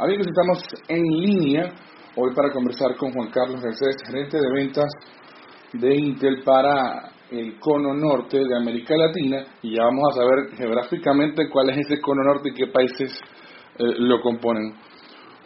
[0.00, 1.72] Amigos, estamos en línea
[2.14, 4.86] hoy para conversar con Juan Carlos Garcés, gerente de ventas
[5.72, 11.50] de Intel para el cono norte de América Latina y ya vamos a saber geográficamente
[11.50, 13.10] cuál es ese cono norte y qué países
[13.76, 14.70] eh, lo componen.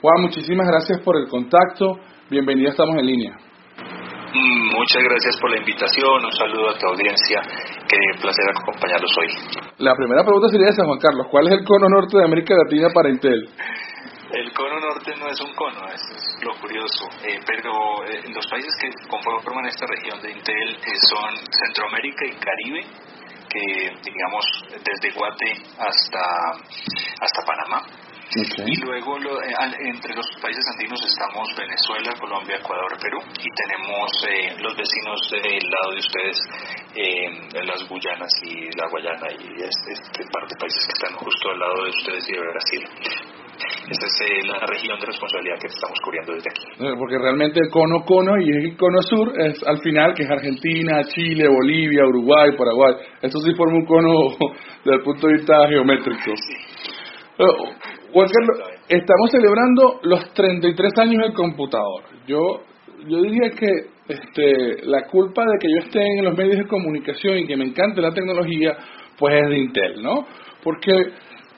[0.02, 1.96] Juan, muchísimas gracias por el contacto.
[2.29, 3.32] Bienvenida, estamos en línea.
[3.32, 7.41] Mm, muchas gracias por la invitación, un saludo a tu audiencia,
[7.89, 9.29] qué placer acompañarlos hoy.
[9.79, 12.89] La primera pregunta sería esa, Juan Carlos, ¿cuál es el cono norte de América Latina
[12.93, 13.48] para Intel?
[14.33, 16.00] El cono norte no es un cono, es
[16.40, 21.36] lo curioso, eh, pero eh, los países que conforman esta región de Intel eh, son
[21.36, 22.81] Centroamérica y Caribe,
[23.50, 26.25] que digamos desde Guate hasta,
[27.21, 27.85] hasta Panamá.
[28.64, 34.11] Y luego entre los países andinos estamos Venezuela, Colombia, Ecuador, Perú y tenemos
[34.62, 36.39] los vecinos del lado de ustedes,
[37.53, 41.59] las Guyanas y la Guayana y este, este par de países que están justo al
[41.59, 43.31] lado de ustedes y de Brasil.
[43.89, 46.67] Esa es eh, la región de responsabilidad que estamos cubriendo desde aquí.
[46.84, 50.31] Eh, porque realmente el cono cono y el cono sur es al final que es
[50.31, 52.95] Argentina, Chile, Bolivia, Uruguay, Paraguay.
[53.21, 54.37] Eso sí forma un cono
[54.84, 56.31] desde el punto de vista geométrico.
[56.31, 57.45] Eh,
[58.12, 62.05] Juan Carlos, estamos celebrando los 33 años del computador.
[62.27, 62.62] Yo
[63.09, 63.67] yo diría que
[64.09, 67.65] este, la culpa de que yo esté en los medios de comunicación y que me
[67.65, 68.77] encante la tecnología,
[69.19, 70.27] pues es de Intel, ¿no?
[70.62, 70.93] Porque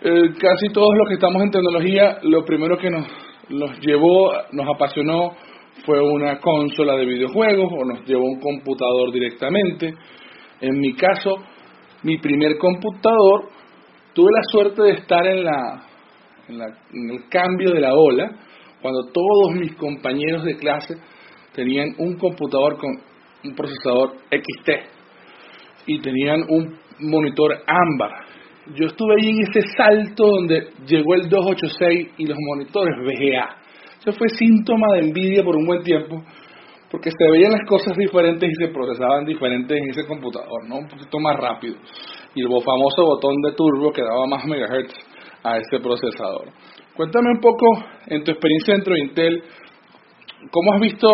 [0.06, 3.06] eh, casi todos los que estamos en tecnología, lo primero que nos,
[3.48, 5.34] nos llevó, nos apasionó,
[5.86, 9.94] fue una consola de videojuegos o nos llevó un computador directamente.
[10.60, 11.36] En mi caso,
[12.02, 13.48] mi primer computador,
[14.12, 15.86] tuve la suerte de estar en, la,
[16.48, 18.30] en, la, en el cambio de la ola,
[18.82, 20.96] cuando todos mis compañeros de clase
[21.54, 22.90] tenían un computador con
[23.42, 24.70] un procesador XT
[25.86, 28.23] y tenían un monitor ámbar
[28.72, 33.56] yo estuve ahí en ese salto donde llegó el 286 y los monitores VGA.
[34.00, 36.22] Eso fue síntoma de envidia por un buen tiempo,
[36.90, 40.78] porque se veían las cosas diferentes y se procesaban diferentes en ese computador, ¿no?
[40.78, 41.76] Un poquito más rápido.
[42.34, 44.94] Y el famoso botón de turbo que daba más megahertz
[45.42, 46.48] a ese procesador.
[46.96, 47.66] Cuéntame un poco,
[48.06, 49.42] en tu experiencia dentro de Intel,
[50.50, 51.08] ¿cómo has visto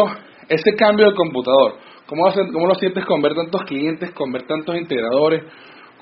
[0.48, 1.74] ese cambio del computador?
[2.06, 5.44] ¿Cómo, cómo lo sientes con ver tantos clientes, con ver tantos integradores?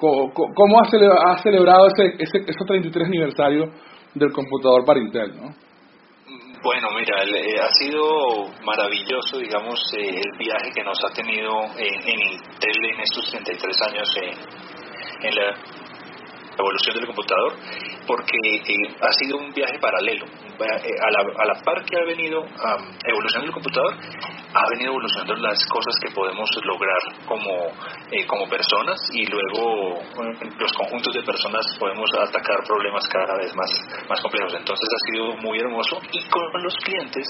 [0.00, 3.72] ¿Cómo ha celebrado ese, ese, 33 aniversario
[4.14, 5.36] del computador para Intel?
[5.36, 5.54] ¿no?
[6.62, 8.03] Bueno, mira, eh, ha sido
[8.64, 14.09] maravilloso, digamos, eh, el viaje que nos ha tenido en, Intel en estos 33 años
[15.22, 15.54] en la
[16.58, 17.52] evolución del computador,
[18.06, 20.26] porque eh, ha sido un viaje paralelo.
[20.58, 22.44] A la, a la par que ha venido
[23.04, 23.94] evolucionando el computador,
[24.54, 27.68] ha venido evolucionando las cosas que podemos lograr como,
[28.10, 30.00] eh, como personas y luego
[30.58, 33.70] los conjuntos de personas podemos atacar problemas cada vez más,
[34.08, 34.54] más complejos.
[34.54, 37.28] Entonces ha sido muy hermoso y con los clientes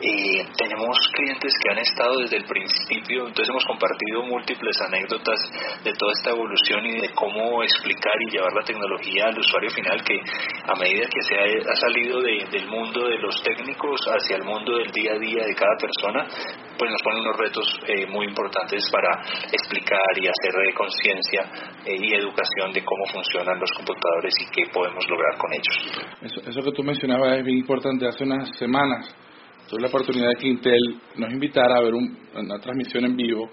[0.00, 5.40] eh, tenemos clientes que han estado desde el principio, entonces hemos compartido múltiples anécdotas
[5.84, 10.02] de toda esta evolución y de cómo explicar y llevar la tecnología al usuario final
[10.04, 14.78] que a medida que se ha, salido del mundo de los técnicos hacia el mundo
[14.78, 16.26] del día a día de cada persona,
[16.78, 21.42] pues nos pone unos retos eh, muy importantes para explicar y hacer de conciencia
[21.84, 25.76] eh, y educación de cómo funcionan los computadores y qué podemos lograr con ellos.
[26.22, 28.06] Eso, eso que tú mencionabas es bien importante.
[28.06, 29.14] Hace unas semanas
[29.68, 33.50] tuve la oportunidad de que Intel nos invitara a ver una transmisión en vivo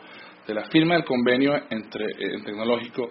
[0.48, 3.10] de la firma del convenio entre eh, tecnológico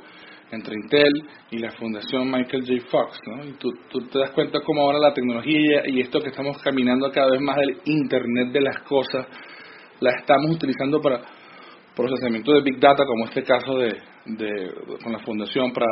[0.52, 1.12] entre Intel
[1.50, 2.86] y la Fundación Michael J.
[2.90, 3.44] Fox, ¿no?
[3.44, 7.10] Y tú, tú, te das cuenta cómo ahora la tecnología y esto que estamos caminando
[7.10, 9.26] cada vez más del Internet de las cosas
[10.00, 11.22] la estamos utilizando para
[11.94, 13.96] procesamiento de Big Data, como este caso de,
[15.02, 15.86] con la Fundación para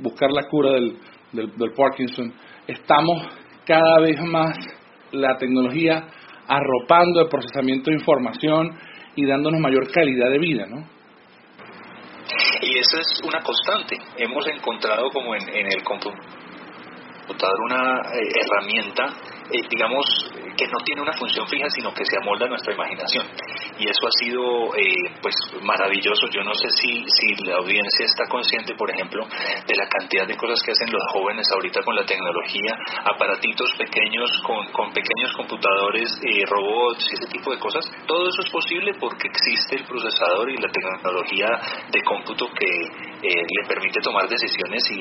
[0.00, 0.98] buscar la cura del,
[1.32, 2.32] del, Parkinson.
[2.66, 3.26] Estamos
[3.66, 4.56] cada vez más
[5.12, 6.06] la tecnología
[6.46, 8.78] arropando el procesamiento de información
[9.16, 10.98] y dándonos mayor calidad de vida, ¿no?
[12.62, 13.96] Y eso es una constante.
[14.16, 19.06] Hemos encontrado como en, el computador una eh, herramienta,
[19.50, 23.26] eh, digamos, que no tiene una función fija, sino que se amolda a nuestra imaginación.
[23.78, 26.26] Y eso ha sido eh, pues maravilloso.
[26.34, 30.36] Yo no sé si, si la audiencia está consciente, por ejemplo, de la cantidad de
[30.36, 36.10] cosas que hacen los jóvenes ahorita con la tecnología, aparatitos pequeños con, con pequeños computadores,
[36.26, 37.84] eh, robots y ese tipo de cosas.
[38.06, 41.48] Todo eso es posible porque existe el procesador y la tecnología
[41.90, 42.66] de cómputo que
[43.22, 44.98] eh, le permite tomar decisiones y,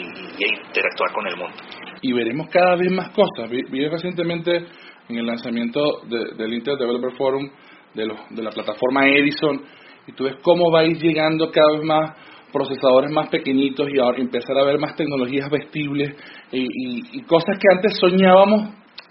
[0.47, 1.57] interactuar con el mundo.
[2.01, 3.49] Y veremos cada vez más cosas.
[3.49, 4.67] Vi, recientemente
[5.09, 7.49] en el lanzamiento del Intel Developer Forum
[7.97, 9.61] de, de la plataforma Edison
[10.07, 12.15] y tú ves cómo va a ir llegando cada vez más
[12.51, 16.15] procesadores más pequeñitos y ahora empezar a ver más tecnologías vestibles
[16.51, 18.69] y, cosas que antes soñábamos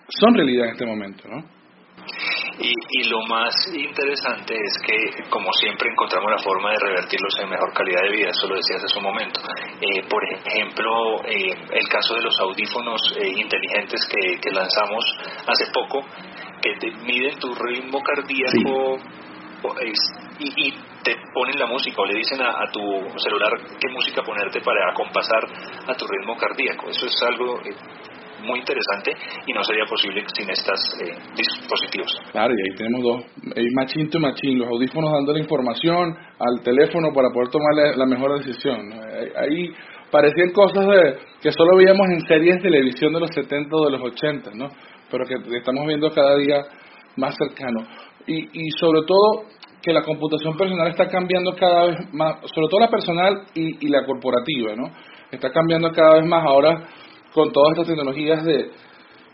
[0.09, 1.56] son realidad en este momento, ¿no?
[2.59, 7.51] Y, y, lo más interesante es que, como siempre, encontramos la forma de revertirlos en
[7.51, 9.41] mejor calidad de vida, eso lo decías hace un momento.
[9.81, 15.05] Eh, por ejemplo, eh, el caso de los audífonos eh, inteligentes que, que, lanzamos
[15.47, 16.01] hace poco,
[16.63, 18.97] que te miden tu ritmo cardíaco
[20.39, 22.81] y, y, te ponen la música o le dicen a, a, tu
[23.19, 25.45] celular qué música ponerte para acompasar
[25.87, 26.89] a tu ritmo cardíaco.
[26.91, 27.61] Eso es algo
[28.45, 29.13] muy interesante
[29.47, 32.11] y no sería posible sin estos eh, dispositivos.
[32.33, 33.25] Claro, y ahí tenemos dos,
[33.57, 38.07] hay machine to machine, los audífonos dando la información al teléfono para poder tomar la,
[38.07, 38.93] mejor decisión.
[39.37, 39.71] Ahí
[40.11, 43.91] parecían cosas de, que solo veíamos en series de televisión de los 70 o de
[43.93, 44.69] los 80, ¿no?
[45.11, 46.63] pero que estamos viendo cada día
[47.17, 47.87] más cercano.
[48.27, 49.45] Y, y sobre todo
[49.83, 53.89] que la computación personal está cambiando cada vez más, sobre todo la personal y, y
[53.89, 54.91] la corporativa, ¿no?
[55.31, 56.89] Está cambiando cada vez más ahora
[57.37, 58.71] con todas estas tecnologías de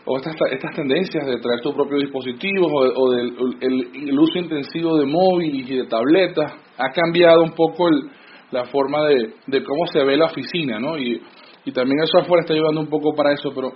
[0.05, 5.05] o estas, estas tendencias de traer tu propio dispositivo o, del el, uso intensivo de
[5.05, 8.11] móviles y de tabletas ha cambiado un poco el,
[8.51, 10.97] la forma de, de, cómo se ve la oficina, ¿no?
[10.97, 11.21] Y,
[11.63, 13.71] y también el software está ayudando un poco para eso, pero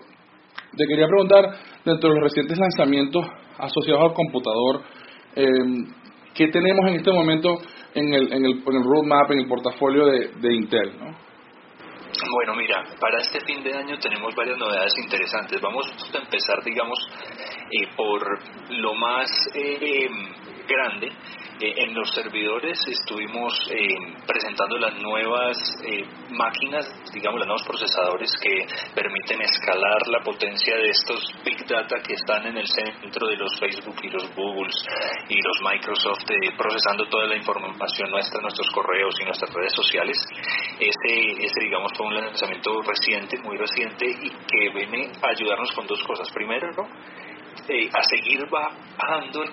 [0.76, 1.46] te quería preguntar,
[1.86, 3.26] dentro de los recientes lanzamientos
[3.58, 4.82] asociados al computador,
[5.38, 5.48] eh,
[6.36, 7.60] ¿qué tenemos en este momento
[7.96, 11.27] en el, en el, en el roadmap, en el portafolio de, de Intel, ¿no?
[12.26, 15.62] Bueno, mira, para este fin de año tenemos varias novedades interesantes.
[15.62, 16.98] Vamos a empezar, digamos,
[17.70, 18.40] eh, por
[18.72, 20.10] lo más eh,
[20.68, 21.12] grande
[21.60, 23.88] eh, en los servidores estuvimos eh,
[24.28, 30.90] presentando las nuevas eh, máquinas, digamos, los nuevos procesadores que permiten escalar la potencia de
[30.90, 34.76] estos Big Data que están en el centro de los Facebook y los Googles
[35.30, 40.18] y los Microsoft procesando toda la información nuestra, nuestros correos y nuestras redes sociales.
[40.80, 45.88] Ese, ese, digamos, fue un lanzamiento reciente, muy reciente y que viene a ayudarnos con
[45.88, 46.30] dos cosas.
[46.32, 46.84] Primero, ¿no?
[46.84, 49.44] a seguir bajando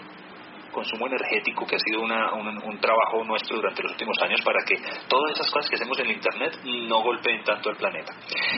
[0.75, 4.77] consumo energético, que ha sido un, trabajo nuestro durante los últimos años para que
[5.09, 8.13] todas esas cosas que hacemos en Internet no golpeen tanto al planeta.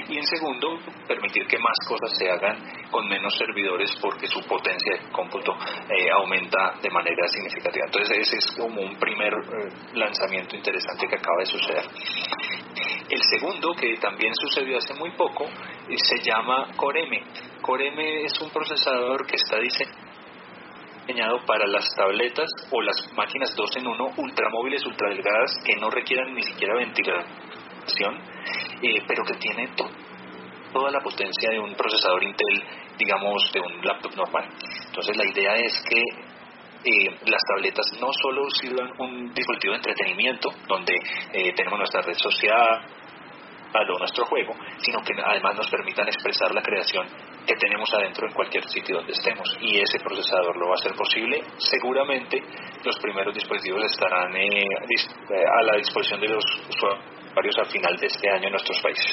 [0.08, 2.56] Y en segundo, permitir que más cosas se hagan
[2.90, 5.52] con menos servidores porque su potencia de cómputo
[5.90, 7.84] eh, aumenta de manera significativa.
[7.86, 11.84] Entonces ese es como un primer eh, lanzamiento interesante que acaba de suceder.
[13.08, 17.22] El segundo, que también sucedió hace muy poco, eh, se llama Core M.
[17.60, 20.05] Core M es un procesador que está diseñado
[21.06, 26.34] diseñado para las tabletas o las máquinas 2 en 1 ultramóviles, ultradelgadas que no requieran
[26.34, 28.18] ni siquiera ventilación,
[28.82, 29.70] eh, pero que tiene
[30.72, 32.62] toda la potencia de un procesador Intel,
[32.98, 34.48] digamos, de un laptop normal.
[34.86, 36.00] Entonces la idea es que
[36.84, 40.94] eh, las tabletas no solo sirvan un dispositivo de entretenimiento, donde
[41.32, 42.84] eh, tenemos nuestra red social,
[43.74, 47.06] o nuestro juego, sino que además nos permitan expresar la creación
[47.46, 49.56] que tenemos adentro en cualquier sitio donde estemos.
[49.60, 51.40] Y ese procesador lo va a hacer posible.
[51.58, 52.42] Seguramente
[52.84, 58.06] los primeros dispositivos estarán eh, eh, a la disposición de los usuarios al final de
[58.06, 59.12] este año en nuestros países.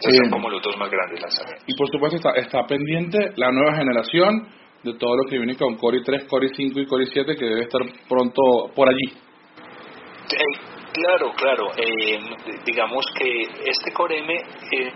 [0.00, 1.64] son como los dos más grandes lanzamientos.
[1.66, 4.48] Y por supuesto está, está pendiente la nueva generación
[4.82, 7.62] de todo lo que viene con Core i3, Core i5 y Core i7 que debe
[7.62, 8.42] estar pronto
[8.74, 9.26] por allí.
[10.92, 11.68] Claro, claro.
[11.76, 12.18] Eh,
[12.64, 14.92] digamos que este Core M eh,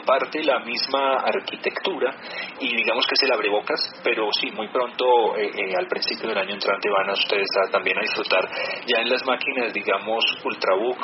[0.00, 2.14] comparte la misma arquitectura
[2.58, 6.54] y digamos que es el abrebocas, pero sí, muy pronto, eh, al principio del año
[6.54, 8.48] entrante, van a ustedes también a disfrutar
[8.86, 10.98] ya en las máquinas, digamos, Ultrabook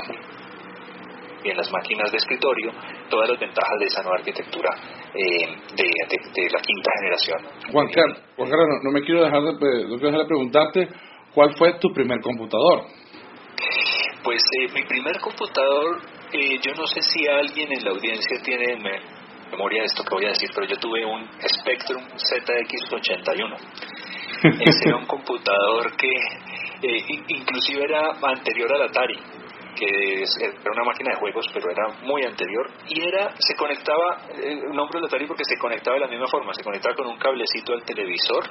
[1.44, 2.72] y en las máquinas de escritorio
[3.10, 4.70] todas las ventajas de esa nueva arquitectura
[5.14, 7.38] de, la quinta generación.
[7.72, 10.88] Juan Carlos, no, me quiero dejar de, no quiero dejar de preguntarte
[11.34, 12.86] cuál fue tu primer computador.
[14.24, 16.00] Pues eh, mi primer computador,
[16.32, 18.76] eh, yo no sé si alguien en la audiencia tiene
[19.50, 23.56] memoria de esto que voy a decir, pero yo tuve un Spectrum ZX81.
[24.60, 26.10] Ese era un computador que
[26.82, 29.18] eh, inclusive era anterior al Atari
[29.76, 34.74] que era una máquina de juegos, pero era muy anterior, y era, se conectaba, el
[34.74, 37.74] nombre del Atari porque se conectaba de la misma forma, se conectaba con un cablecito
[37.74, 38.44] al televisor,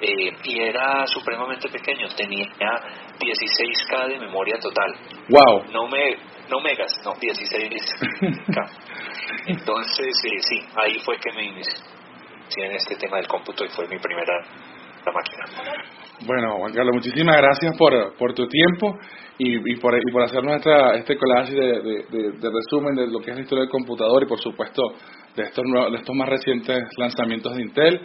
[0.00, 2.46] eh, y era supremamente pequeño, tenía
[3.18, 4.94] 16K de memoria total.
[5.28, 5.64] Wow.
[5.72, 6.16] No me
[6.48, 8.70] no megas, no 16K.
[9.46, 13.86] Entonces, eh, sí, ahí fue que me inicié en este tema del cómputo y fue
[13.88, 14.42] mi primera
[15.04, 15.44] la máquina.
[16.26, 18.98] Bueno, Juan Carlos, muchísimas gracias por, por tu tiempo
[19.38, 23.20] y, y, por, y por hacernos esta, este collage de, de, de, resumen de lo
[23.20, 24.82] que es la historia del computador y, por supuesto,
[25.36, 28.00] de estos, de estos más recientes lanzamientos de Intel.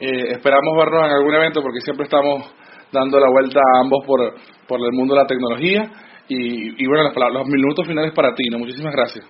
[0.00, 2.52] Eh, esperamos vernos en algún evento porque siempre estamos
[2.92, 4.20] dando la vuelta a ambos por,
[4.66, 5.90] por el mundo de la tecnología.
[6.28, 8.58] Y, y bueno, los, los minutos finales para ti, ¿no?
[8.58, 9.26] Muchísimas gracias.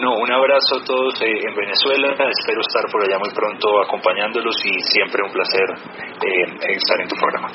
[0.00, 2.08] No, un abrazo a todos eh, en Venezuela.
[2.10, 5.68] Espero estar por allá muy pronto acompañándolos y siempre un placer
[6.24, 7.48] eh, estar en tu programa.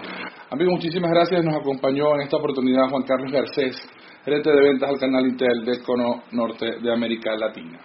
[0.49, 1.43] Amigo, muchísimas gracias.
[1.43, 3.75] Nos acompañó en esta oportunidad Juan Carlos Garcés,
[4.23, 7.79] gerente de ventas al canal Intel del Cono Norte de América Latina.